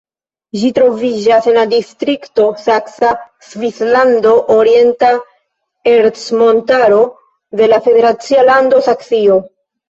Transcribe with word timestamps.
Ĝi 0.59 0.69
troviĝas 0.75 1.49
en 1.49 1.57
la 1.57 1.65
distrikto 1.73 2.45
Saksa 2.61 3.11
Svislando-Orienta 3.49 5.11
Ercmontaro 5.93 6.99
de 7.61 7.69
la 7.75 7.81
federacia 7.91 8.47
lando 8.51 8.83
Saksio. 8.91 9.39